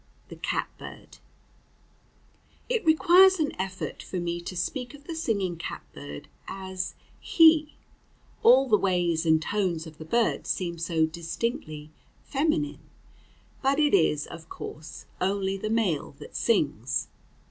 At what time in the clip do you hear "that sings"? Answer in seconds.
16.17-17.07